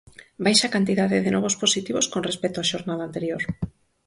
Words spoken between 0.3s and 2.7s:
Baixa a cantidade de novos positivos con respecto á